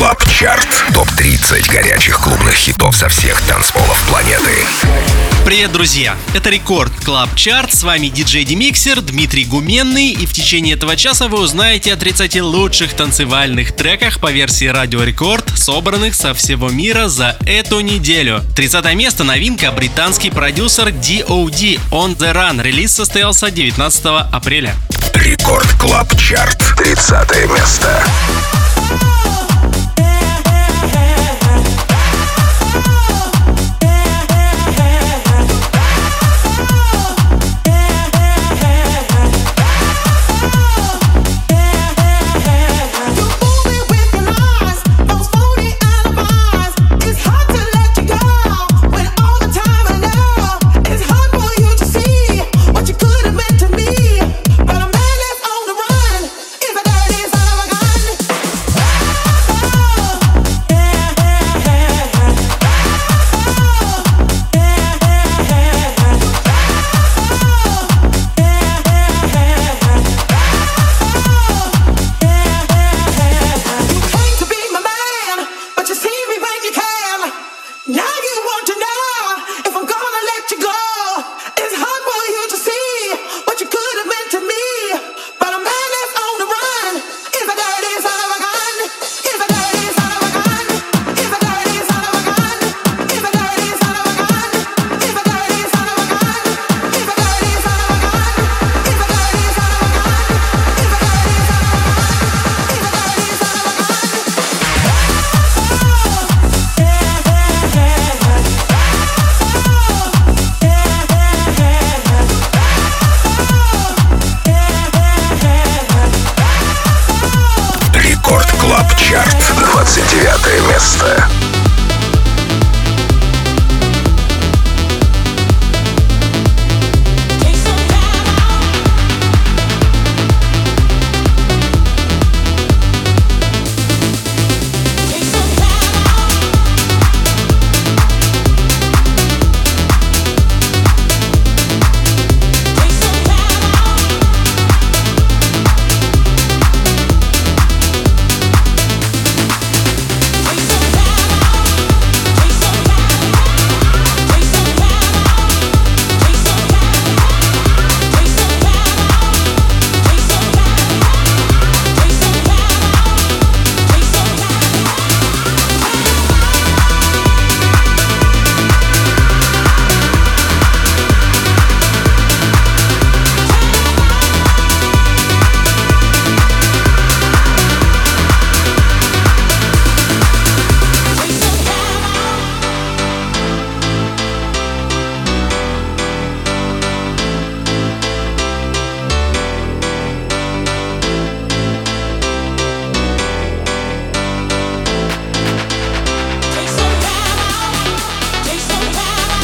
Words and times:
Club 0.00 0.24
Chart. 0.30 0.66
Топ-30 0.94 1.70
горячих 1.70 2.20
клубных 2.20 2.54
хитов 2.54 2.96
со 2.96 3.10
всех 3.10 3.38
танцполов 3.42 4.02
планеты. 4.08 4.66
Привет, 5.44 5.72
друзья! 5.72 6.16
Это 6.32 6.48
Record 6.48 6.90
Club 7.04 7.34
Chart. 7.34 7.74
С 7.74 7.82
вами 7.82 8.06
диджей 8.06 8.44
DimixeR 8.46 9.02
Дмитрий 9.02 9.44
Гуменный. 9.44 10.12
И 10.12 10.24
в 10.24 10.32
течение 10.32 10.76
этого 10.76 10.96
часа 10.96 11.28
вы 11.28 11.38
узнаете 11.38 11.92
о 11.92 11.96
30 11.96 12.40
лучших 12.40 12.94
танцевальных 12.94 13.76
треках 13.76 14.20
по 14.20 14.32
версии 14.32 14.64
Радио 14.64 15.02
Рекорд, 15.02 15.50
собранных 15.54 16.14
со 16.14 16.32
всего 16.32 16.70
мира 16.70 17.08
за 17.08 17.36
эту 17.44 17.80
неделю. 17.80 18.42
30 18.56 18.94
место 18.94 19.22
новинка 19.22 19.70
британский 19.70 20.30
продюсер 20.30 20.88
DOD 20.88 21.78
On 21.90 22.16
The 22.16 22.32
Run. 22.32 22.62
Релиз 22.62 22.94
состоялся 22.94 23.50
19 23.50 24.02
апреля. 24.32 24.74
Рекорд 25.12 25.70
Клаб 25.78 26.18
Чарт. 26.18 26.74
30 26.78 27.50
место. 27.50 28.02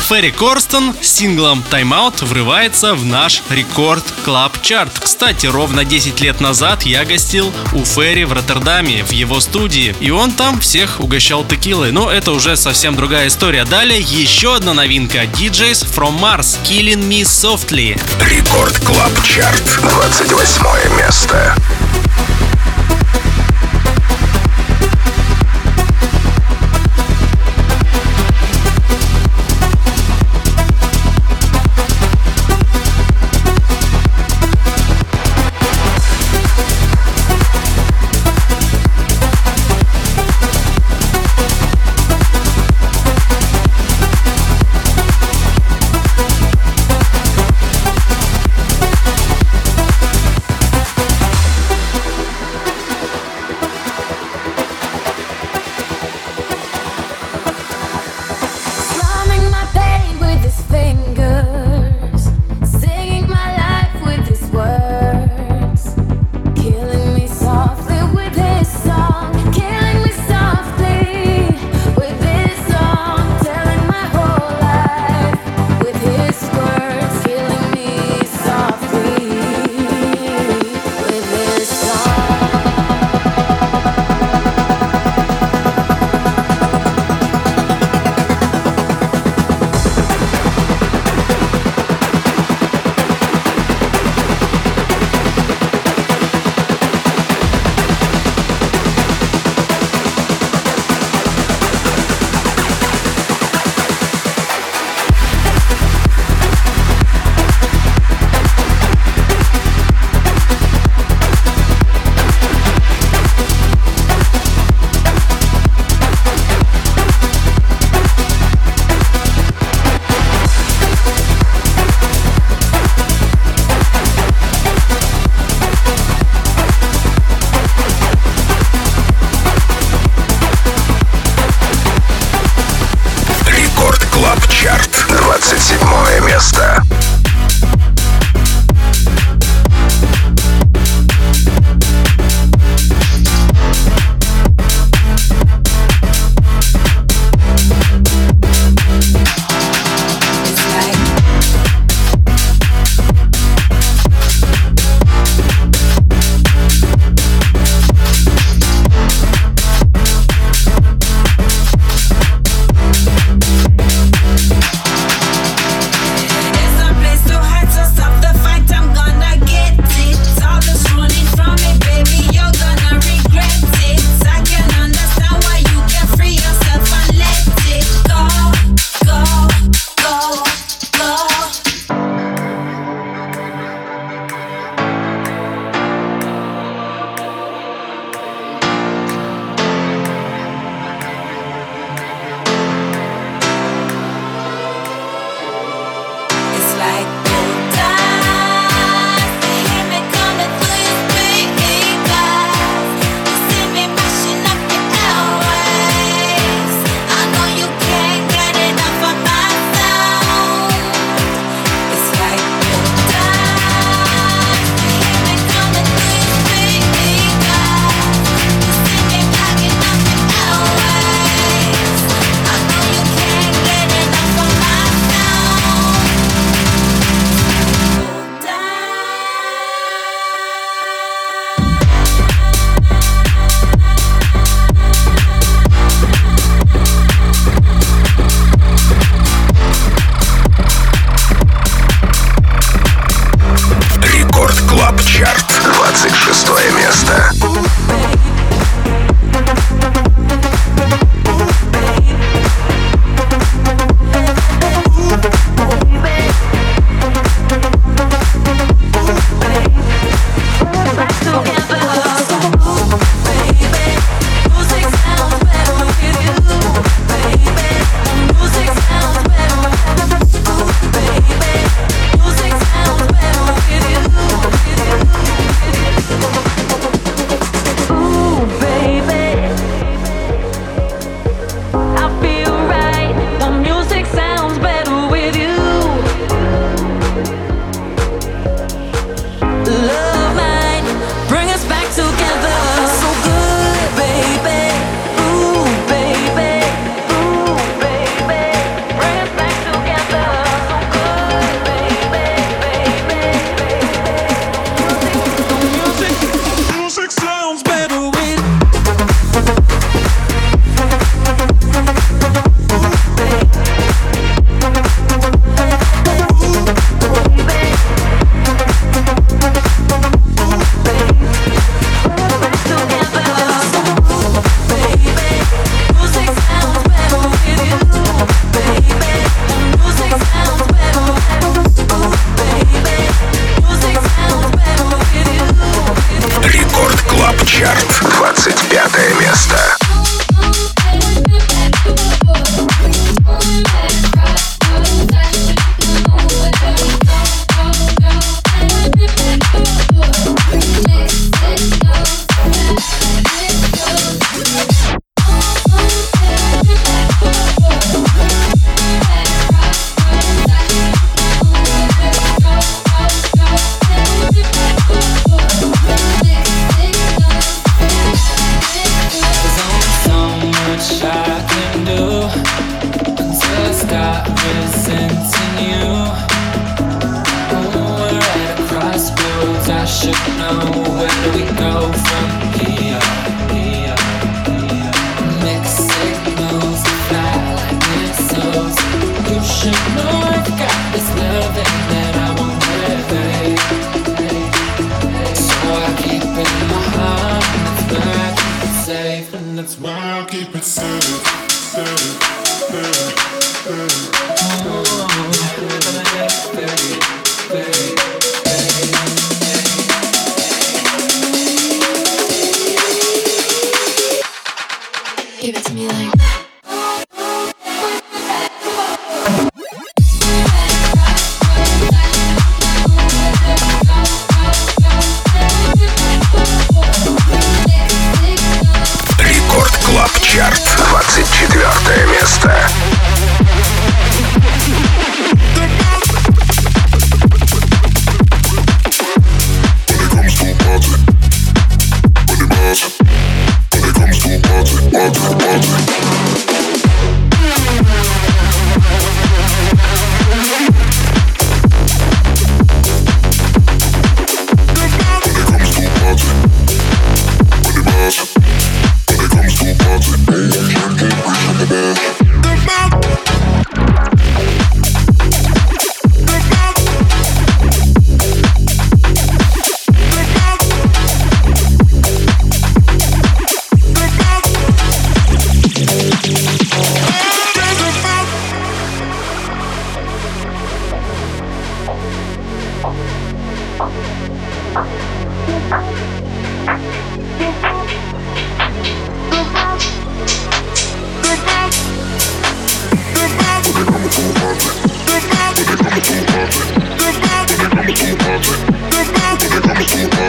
Ферри 0.09 0.31
Корстен 0.31 0.95
с 1.03 1.15
синглом 1.15 1.65
Time 1.69 1.91
Out 1.91 2.25
врывается 2.25 2.95
в 2.95 3.05
наш 3.05 3.43
Record 3.51 4.05
Club 4.25 4.63
Chart. 4.63 4.97
Кстати, 5.01 5.47
ровно 5.47 5.85
10 5.85 6.21
лет 6.21 6.41
назад 6.41 6.85
я 6.85 7.05
гостил 7.05 7.53
у 7.73 7.85
Ферри 7.85 8.23
в 8.23 8.33
Роттердаме, 8.33 9.03
в 9.03 9.11
его 9.11 9.41
студии, 9.41 9.97
и 9.99 10.11
он 10.11 10.31
там 10.31 10.61
всех 10.61 11.01
угощал 11.01 11.45
текилой. 11.45 11.91
Но 11.91 12.09
это 12.09 12.31
уже 12.31 12.57
совсем 12.57 12.95
другая 12.95 13.27
история. 13.27 13.65
Далее 13.65 14.01
еще 14.01 14.55
одна 14.55 14.75
новинка 14.75 15.25
DJs 15.25 15.93
from 15.93 16.21
Mars 16.21 16.57
Killing 16.63 17.09
Me 17.09 17.23
Softly. 17.23 18.01
Рекорд 18.31 18.79
Клаб 18.85 19.11
Чарт, 19.25 19.65
28 19.83 20.99
место. 20.99 21.57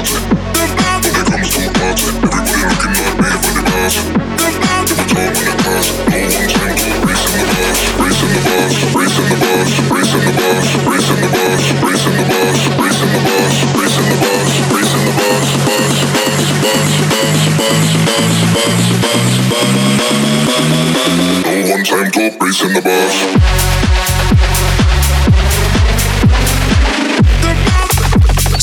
Everybody 0.08 1.50
looking 2.64 2.96
at 2.96 3.18
me, 3.20 3.28
running 3.44 3.66
past. 3.66 4.27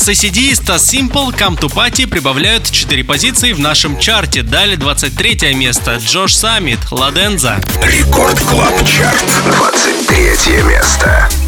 SACD 0.05 0.53
Stas 0.53 0.83
Simple 0.83 1.35
Come 1.35 1.57
to 1.57 1.67
Party 1.67 2.05
прибавляют 2.05 2.69
4 2.69 3.03
позиции 3.03 3.53
в 3.53 3.59
нашем 3.59 3.97
чарте. 3.97 4.43
Далее 4.43 4.77
23 4.77 5.55
место. 5.55 5.95
Джон 5.95 6.35
Саммит, 6.35 6.91
La 6.91 7.08
Danza. 7.08 7.59
Record 7.81 8.39
Club 8.41 8.85
Chart, 8.85 9.25
23 9.57 10.19
место. 10.19 10.63
место. 10.67 11.44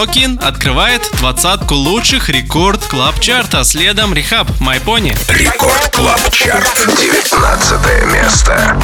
Rockin 0.00 0.42
открывает 0.42 1.02
двадцатку 1.18 1.74
лучших 1.74 2.30
рекорд 2.30 2.82
клаб 2.86 3.20
чарта. 3.20 3.64
Следом 3.64 4.14
Рехаб 4.14 4.48
Майпони. 4.58 5.14
Рекорд 5.28 5.94
клаб 5.94 6.20
чарт. 6.32 6.88
19 6.98 8.06
место. 8.10 8.80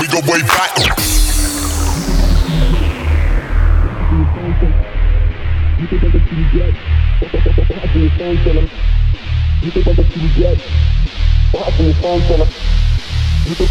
we 0.00 0.08
go 0.08 0.20
way 0.24 0.40
back. 0.42 0.72
You 5.78 5.86
think 5.86 6.04
I'm 6.04 6.12
the 6.12 6.18
get? 6.56 6.74
Watching 7.20 8.00
your 8.00 8.08
phone. 8.16 8.40
You 9.60 9.70
the 9.70 9.80
get? 10.36 10.58
Watching 11.52 11.84
your 11.84 11.94
phone 11.96 12.20
till. 12.22 12.38
You 13.44 13.54
the? 13.54 13.64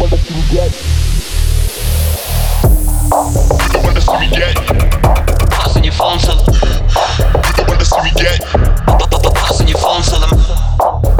You 3.10 3.68
don't 3.72 3.82
want 3.82 3.96
to 3.96 4.02
see 4.02 4.18
me 4.20 4.28
get. 4.30 4.54
Passing 5.50 5.82
your 5.82 5.92
phone 5.94 6.18
to 6.18 6.26
them. 6.26 6.46
You 7.44 7.52
don't 7.56 7.66
want 7.66 7.80
to 7.80 7.86
see 7.86 8.02
me 8.02 8.10
get. 8.14 8.40
Passing 9.34 9.66
your 9.66 9.78
phone 9.78 10.02
to 10.02 10.14
them. 10.14 10.30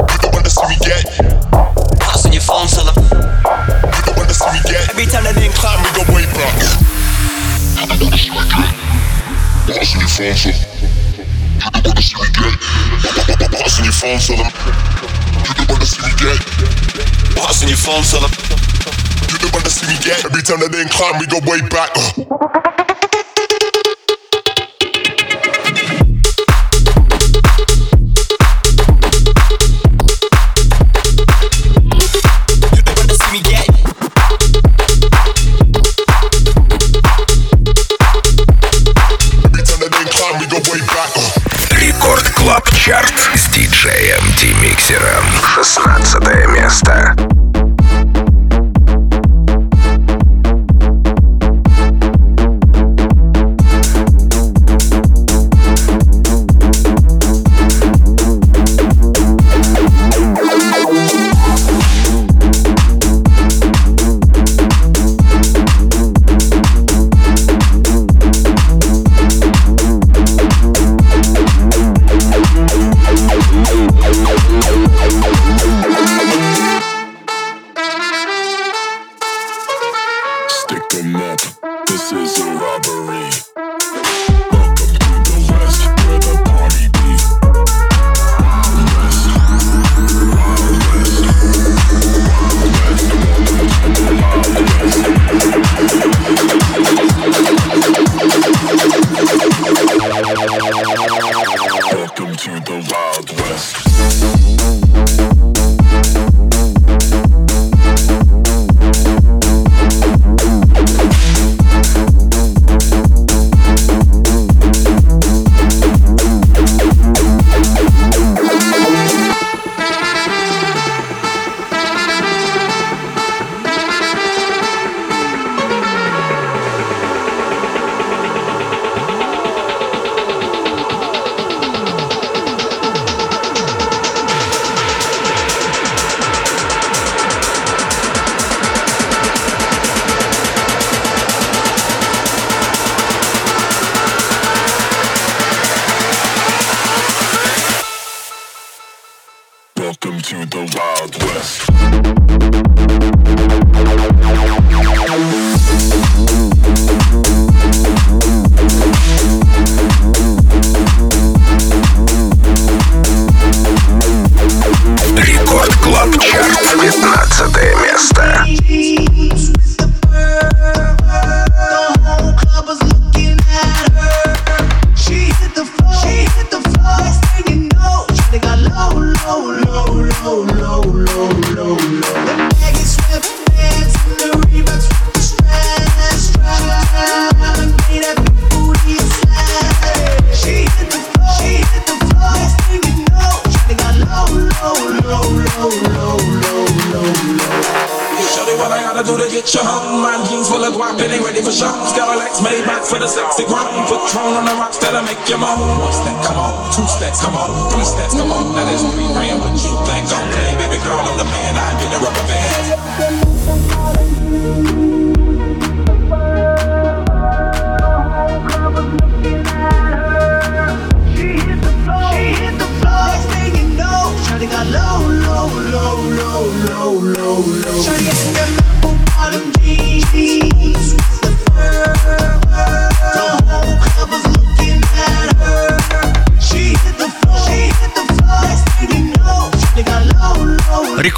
You 0.07 0.17
don't 0.21 0.33
want 0.33 0.45
to 0.45 0.51
see 0.51 0.67
me 0.69 0.77
get. 0.79 1.03
Passing 1.99 2.31
your 2.31 2.41
phone 2.41 2.67
to 2.67 2.83
them. 2.85 3.40
Italian 5.11 5.51
climb, 5.51 5.75
we 5.83 5.91
go 5.91 6.03
way 6.15 6.23
back. 6.31 6.55
Passing 13.51 13.83
your 13.83 13.91
phone, 13.91 14.19
so. 14.19 14.33
You 14.33 15.53
do 15.53 15.63
wanna 15.67 15.85
see 15.85 16.01
me 16.01 16.13
get. 16.15 16.39
Passing 17.35 17.67
your 17.67 17.77
phone, 17.77 18.03
so. 18.03 18.19
You 18.23 18.27
do 18.31 18.39
wanna 18.39 18.39
see 18.39 18.39
me. 18.39 18.79
Passing. 18.79 19.27
You 19.27 19.37
do 19.37 19.47
wanna 19.51 19.69
see 19.69 19.87
me 19.87 19.99
get. 19.99 20.23
Every 20.23 20.43
time 20.43 20.61
that 20.61 20.71
they 20.71 20.85
climb, 20.85 21.19
we 21.19 21.27
go 21.27 21.39
way 21.43 21.59
back. 21.67 21.91
Uh. 21.97 22.80
миксером. 44.71 45.25
16 45.55 46.47
место. 46.47 47.30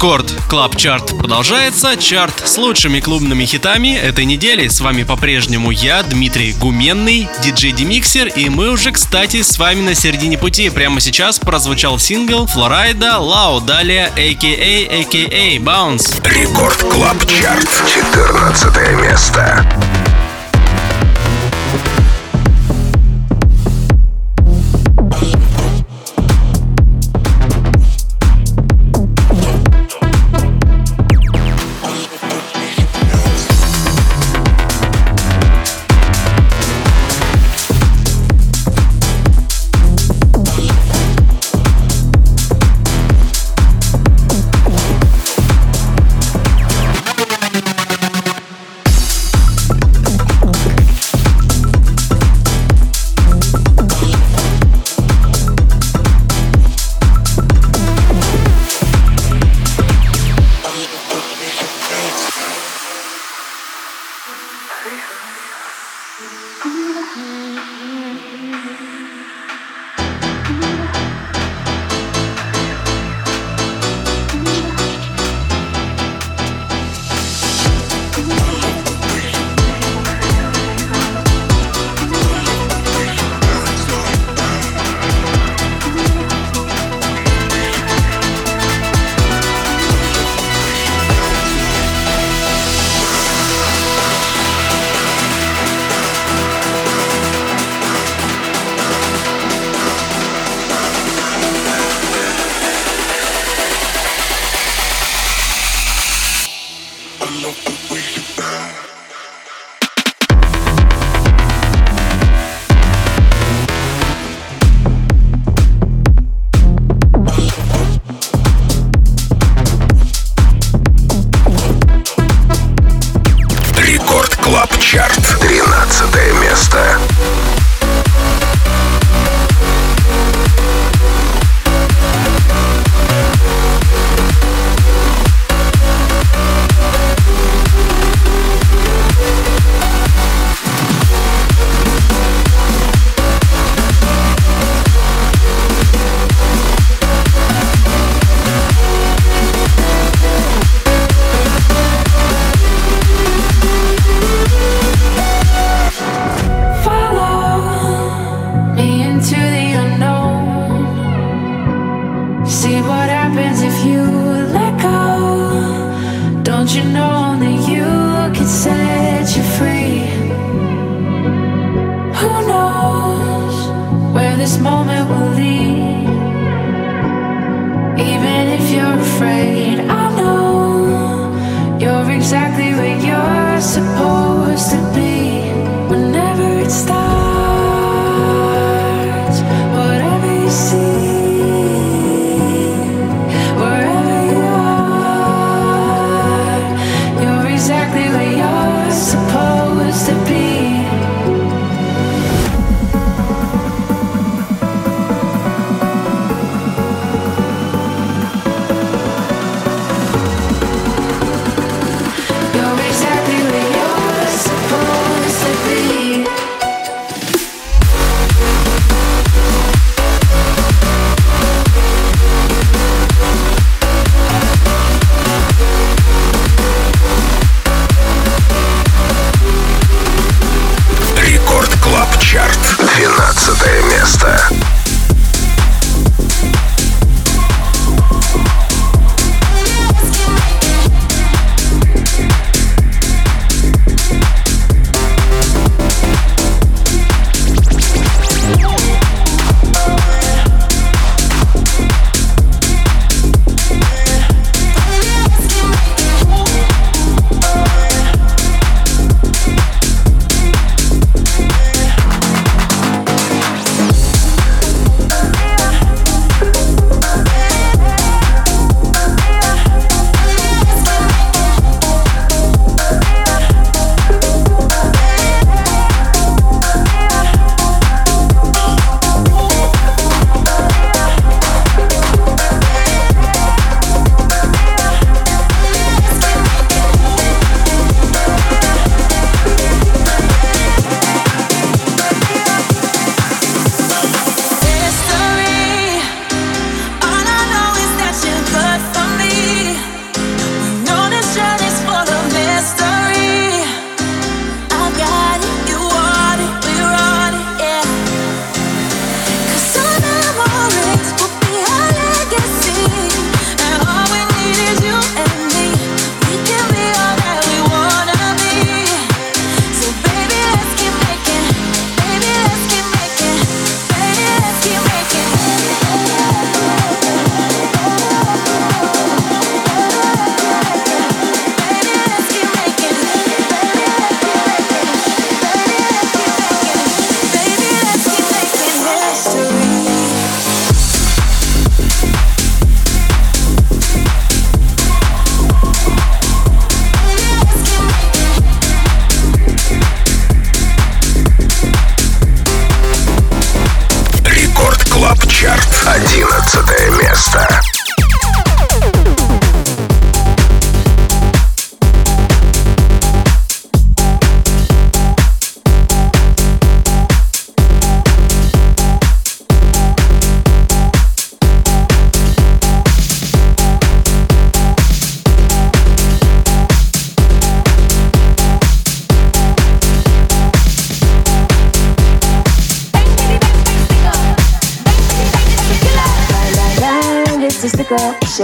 Record 0.04 0.34
Club 0.50 0.76
Chart 0.76 1.16
продолжается. 1.16 1.96
Чарт 1.96 2.46
с 2.46 2.58
лучшими 2.58 3.00
клубными 3.00 3.46
хитами 3.46 3.96
этой 3.96 4.26
недели. 4.26 4.68
С 4.68 4.82
вами 4.82 5.02
по-прежнему 5.02 5.70
я, 5.70 6.02
Дмитрий 6.02 6.52
Гуменный, 6.52 7.26
диджей 7.42 7.72
DimixeR. 7.72 8.28
И 8.28 8.50
мы 8.50 8.68
уже, 8.68 8.92
кстати, 8.92 9.40
с 9.40 9.58
вами 9.58 9.80
на 9.80 9.94
середине 9.94 10.36
пути. 10.36 10.68
Прямо 10.68 11.00
сейчас 11.00 11.38
прозвучал 11.38 11.98
сингл 11.98 12.46
Flo 12.46 12.76
Rida 12.76 13.16
Low. 13.18 13.60
Далее 13.60 14.12
AKA 14.14 15.06
AKA 15.06 15.56
Bounce. 15.56 16.22
Рекорд 16.28 16.76
Клаб 16.82 17.24
Чарт. 17.26 17.66
14 17.88 18.98
место. 19.00 19.83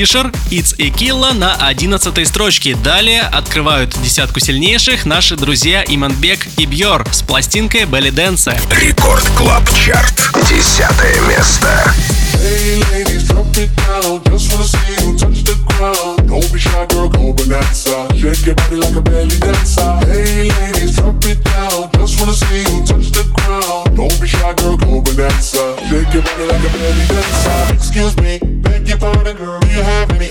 Фишер, 0.00 0.32
It's 0.50 0.74
a 0.78 0.88
Killa 0.88 1.34
на 1.34 1.56
11 1.56 2.26
строчке. 2.26 2.74
Далее 2.74 3.20
открывают 3.20 3.94
десятку 4.02 4.40
сильнейших 4.40 5.04
наши 5.04 5.36
друзья 5.36 5.84
Иманбек 5.86 6.46
и 6.56 6.64
Бьор 6.64 7.06
с 7.12 7.20
пластинкой 7.20 7.82
Belly 7.82 8.10
Dance. 8.10 8.50
Рекорд 8.80 9.28
Клаб 9.36 9.68
Чарт. 9.74 10.14
Десятое 10.48 11.20
место. 11.28 11.92
Hey 12.32 12.80
ladies, 12.92 13.28
drop 13.28 13.54
it 13.58 13.68
down. 13.76 14.22
Just 14.24 14.50
wanna 14.50 14.64
see 14.64 15.04
you 15.04 15.18
touch 15.18 15.44
the 15.44 15.54
ground. 15.68 16.26
Don't 16.26 16.50
be 16.50 16.58
shy, 16.58 16.86
girl, 16.86 17.10
go 17.10 17.34
bonanza. 17.34 18.08
Shake 18.16 18.46
your 18.46 18.54
body 18.54 18.76
like 18.76 18.96
a 18.96 19.02
belly 19.02 19.38
dancer. 19.38 20.00
Hey 20.08 20.48
ladies, 20.48 20.96
drop 20.96 21.22
it 21.26 21.44
down. 21.44 21.90
Just 21.98 22.18
wanna 22.18 22.32
see 22.32 22.64
you 22.72 22.82
touch 22.86 23.12
the 23.12 23.24
ground. 23.36 23.94
Don't 23.94 24.18
be 24.18 24.26
shy, 24.26 24.54
girl, 24.54 24.78
go 24.78 25.02
bonanza. 25.02 25.76
Shake 25.90 26.14
your 26.14 26.22
body 26.22 26.44
like 26.48 26.64
a 26.64 26.70
belly 26.72 27.06
dancer. 27.12 27.74
Excuse 27.74 28.16
me, 28.16 28.38
beg 28.62 28.88
your 28.88 28.96
pardon, 28.96 29.36
girl. 29.36 29.59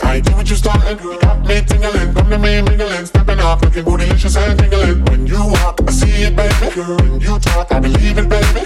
Do 0.09 0.15
you 0.15 0.21
any 0.21 0.27
idea 0.27 0.37
what 0.37 0.49
you're 0.49 0.57
starting, 0.57 0.97
girl? 0.97 1.19
Got 1.19 1.45
me 1.45 1.61
tingling, 1.61 2.13
come 2.15 2.29
to 2.31 2.39
me 2.39 2.61
mingling, 2.63 3.05
stepping 3.05 3.39
off, 3.41 3.61
looking 3.61 3.83
bootylicious 3.83 4.37
and 4.37 4.57
tingling. 4.57 5.05
When 5.05 5.27
you 5.27 5.37
walk, 5.37 5.81
I 5.85 5.91
see 5.91 6.23
it, 6.23 6.35
baby, 6.35 6.73
girl. 6.73 6.97
When 6.97 7.21
you 7.21 7.37
talk, 7.37 7.71
I 7.71 7.79
believe 7.79 8.17
it, 8.17 8.27
baby, 8.27 8.65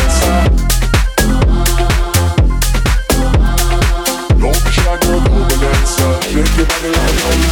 your 6.61 6.67
body 6.67 6.89
you 6.89 7.49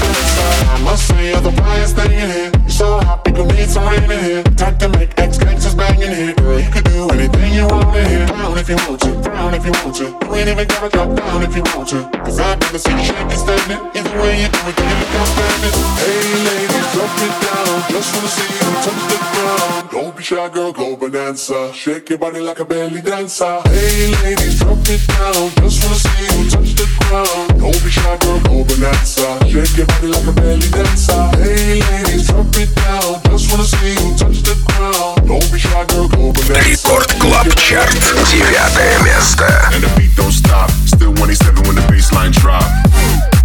I 0.69 0.81
must 0.83 1.07
say 1.07 1.31
you're 1.31 1.41
the 1.41 1.51
brightest 1.51 1.95
thing 1.95 2.11
here 2.11 2.51
so 2.69 2.99
hot, 2.99 3.25
people 3.25 3.45
need 3.45 3.69
some 3.69 3.87
rain 3.87 4.09
in 4.11 4.23
here 4.23 4.43
Time 4.43 4.77
to 4.77 4.89
make 4.89 5.17
ex-gangsters 5.19 5.75
banging 5.75 6.15
here. 6.15 6.33
Girl, 6.35 6.59
you 6.59 6.69
can 6.69 6.83
do 6.83 7.09
anything 7.09 7.53
you 7.53 7.67
want 7.67 7.95
in 7.97 8.05
here 8.07 8.27
Down 8.27 8.57
if 8.57 8.69
you 8.69 8.75
want 8.75 9.01
to 9.01 9.28
Shake 21.84 22.08
your 22.08 22.18
body 22.18 22.40
like 22.40 22.60
a 22.60 22.64
belly 22.64 23.02
dancer. 23.02 23.60
Hey 23.66 24.14
ladies, 24.22 24.58
drop 24.58 24.78
it 24.88 25.06
down. 25.08 25.50
Just 25.60 25.84
wanna 25.84 25.98
see 26.00 26.24
you 26.24 26.48
touch 26.48 26.74
the 26.74 26.86
ground. 27.00 27.60
Don't 27.60 27.84
be 27.84 27.90
shy, 27.90 28.16
girl, 28.18 28.40
go 28.40 28.64
bonanza. 28.64 29.38
Shake 29.44 29.76
your 29.76 29.86
body 29.86 30.06
like 30.06 30.26
a 30.26 30.32
belly 30.32 30.68
dancer. 30.70 31.28
Hey 31.36 31.80
ladies, 31.80 32.26
drop 32.28 32.56
it 32.56 32.74
down. 32.74 33.20
Just 33.28 33.50
wanna 33.50 33.64
see 33.64 33.92
you 33.92 34.16
touch 34.16 34.40
the 34.42 34.54
ground. 34.64 35.28
Don't 35.28 35.52
be 35.52 35.58
shy, 35.58 35.84
girl, 35.88 36.08
go 36.08 36.32
bonanza. 36.32 36.64
Рекорд 36.64 37.12
Клаб 37.18 37.54
Чарт. 37.56 37.94
Девятое 38.30 38.98
место. 39.02 39.27
And 39.37 39.83
the 39.83 39.93
beat 39.95 40.15
don't 40.15 40.31
stop. 40.31 40.71
Still 40.85 41.13
27 41.13 41.63
when 41.63 41.75
the 41.75 41.81
baseline 41.81 42.33
drop. 42.33 43.38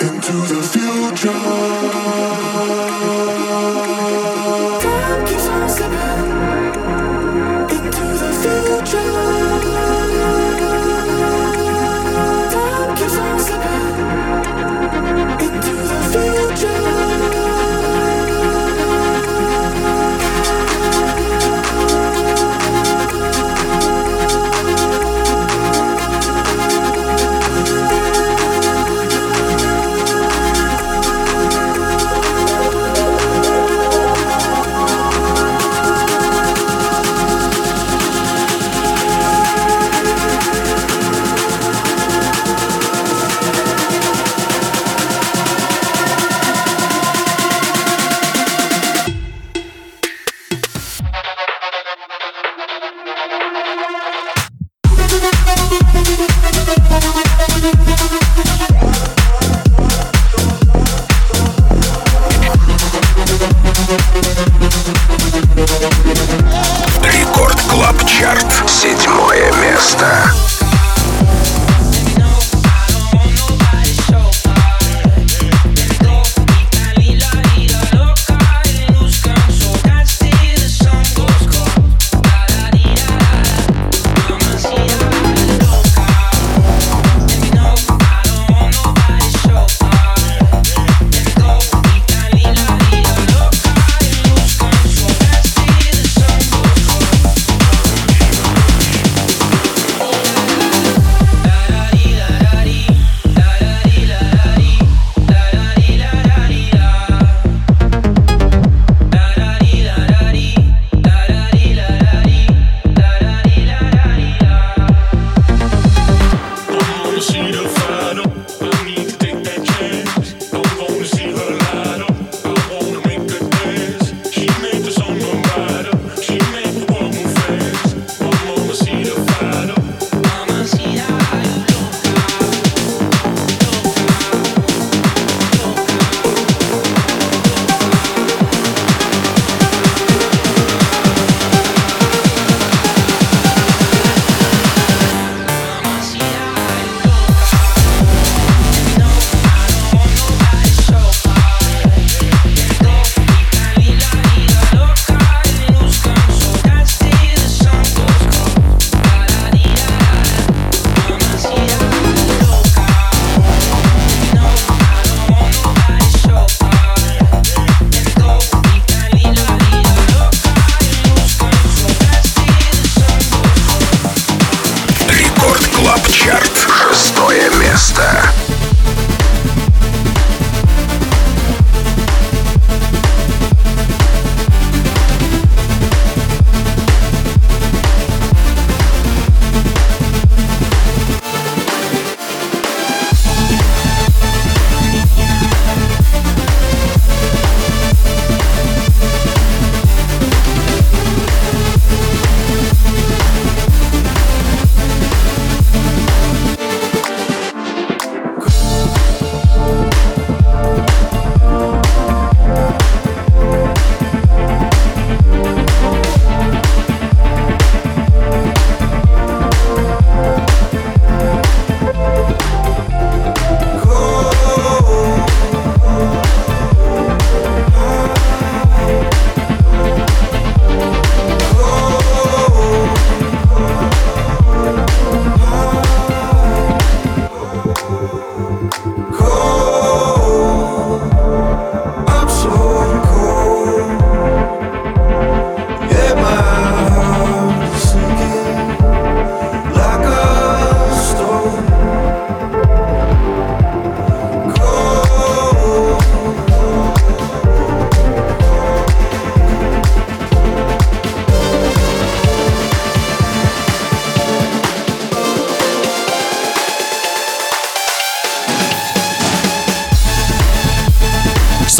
Into 0.00 0.32
the 0.46 0.62
future. 0.62 1.73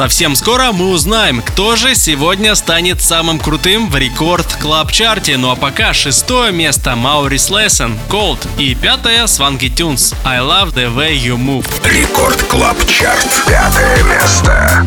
Совсем 0.04 0.36
скоро 0.36 0.72
мы 0.72 0.90
узнаем, 0.90 1.40
кто 1.40 1.76
же 1.76 1.94
сегодня 1.94 2.54
станет 2.56 3.00
самым 3.00 3.38
крутым 3.38 3.88
в 3.88 3.96
рекорд 3.96 4.46
клаб 4.60 4.92
чарте. 4.92 5.38
Ну 5.38 5.50
а 5.50 5.56
пока 5.56 5.94
шестое 5.94 6.52
место 6.52 6.94
Маурис 6.94 7.48
Лессен, 7.48 7.98
Cold 8.10 8.46
и 8.58 8.74
пятое 8.74 9.24
Swanky 9.24 9.74
Tunes 9.74 10.14
I 10.22 10.40
Love 10.40 10.74
the 10.74 10.94
Way 10.94 11.16
You 11.16 11.38
Move. 11.38 11.66
Рекорд 11.88 12.42
клаб 12.42 12.76
чарт, 12.86 13.26
пятое 13.46 14.02
место. 14.02 14.86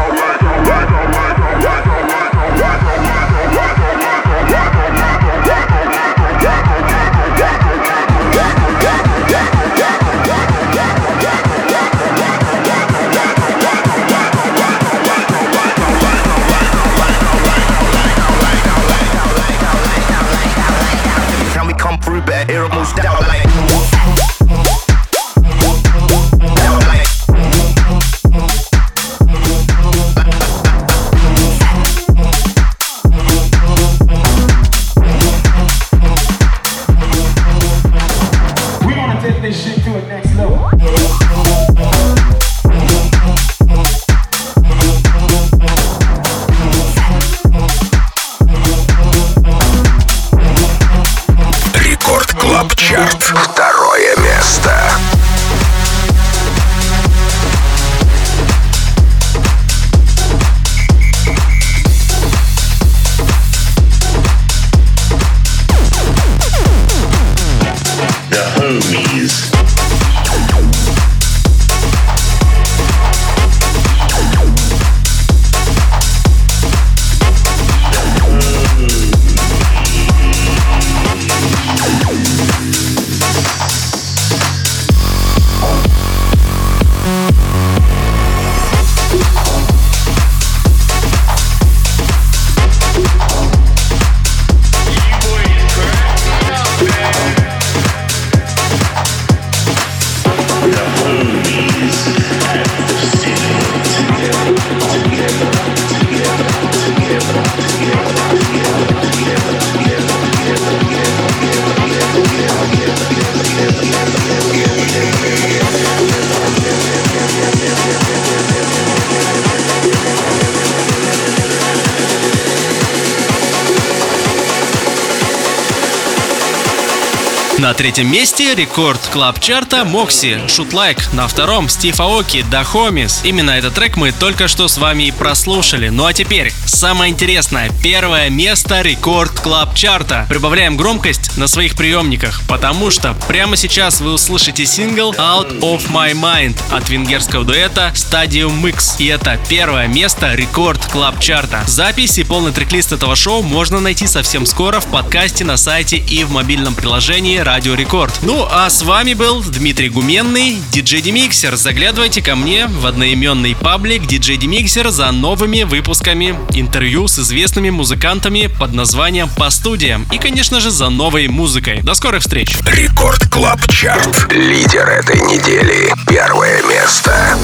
третьем 127.81 128.11
месте 128.11 128.53
Record 128.53 129.01
Club 129.11 129.39
чарта 129.39 129.83
Moksi 129.83 130.41
Shoot 130.45 130.69
Like. 130.69 131.01
На 131.15 131.27
втором 131.27 131.67
Стив 131.67 131.99
Аоки 131.99 132.45
The 132.51 132.63
Homies. 132.63 133.21
Именно 133.23 133.49
этот 133.49 133.73
трек 133.73 133.97
мы 133.97 134.11
только 134.11 134.47
что 134.47 134.67
с 134.67 134.77
вами 134.77 135.05
и 135.05 135.11
прослушали. 135.11 135.89
Ну 135.89 136.05
а 136.05 136.13
теперь 136.13 136.53
самое 136.67 137.11
интересное. 137.11 137.71
Первое 137.81 138.29
место 138.29 138.81
Record 138.81 139.31
Club 139.39 139.73
чарта. 139.73 140.27
Прибавляем 140.29 140.77
громкость 140.77 141.20
на 141.37 141.47
своих 141.47 141.75
приемниках, 141.75 142.41
потому 142.47 142.91
что 142.91 143.15
прямо 143.27 143.55
сейчас 143.55 144.01
вы 144.01 144.13
услышите 144.13 144.65
сингл 144.65 145.11
Out 145.13 145.59
of 145.59 145.89
My 145.91 146.13
Mind 146.13 146.57
от 146.71 146.89
венгерского 146.89 147.43
дуэта 147.43 147.91
Stadiumx. 147.95 148.95
И 148.99 149.07
это 149.07 149.39
первое 149.49 149.87
место 149.87 150.33
Record 150.35 150.85
Club 150.87 151.19
чарта. 151.19 151.63
Запись 151.67 152.17
и 152.17 152.23
полный 152.23 152.51
трек-лист 152.51 152.91
этого 152.91 153.15
шоу 153.15 153.41
можно 153.41 153.79
найти 153.79 154.07
совсем 154.07 154.45
скоро 154.45 154.79
в 154.79 154.87
подкасте 154.87 155.43
на 155.43 155.57
сайте 155.57 155.97
и 155.97 156.23
в 156.23 156.31
мобильном 156.31 156.75
приложении 156.75 157.37
Радио 157.37 157.75
Рекорд. 157.75 158.13
Ну, 158.21 158.47
а 158.49 158.69
с 158.69 158.81
вами 158.81 159.13
был 159.13 159.41
Дмитрий 159.41 159.89
Гуменный, 159.89 160.57
диджей 160.71 161.01
DimixeR. 161.01 161.55
Заглядывайте 161.55 162.21
ко 162.21 162.35
мне 162.35 162.67
в 162.67 162.85
одноименный 162.85 163.55
паблик 163.55 164.05
диджей 164.05 164.37
DimixeR 164.37 164.89
за 164.89 165.11
новыми 165.11 165.63
выпусками 165.63 166.35
интервью 166.53 167.07
с 167.07 167.19
известными 167.19 167.69
музыкантами 167.69 168.47
под 168.47 168.73
названием 168.73 169.29
«По 169.29 169.49
студиям» 169.49 170.07
и, 170.11 170.17
конечно 170.17 170.59
же, 170.59 170.71
за 170.71 170.89
новой 170.89 171.20
музыкой. 171.27 171.81
До 171.81 171.93
скорых 171.93 172.21
встреч! 172.21 172.57
Record 172.65 173.27
Club 173.29 173.59
Chart. 173.67 174.31
Лидер 174.31 174.87
этой 174.89 175.19
недели. 175.21 175.93
Первое 176.07 176.61
место. 176.63 177.37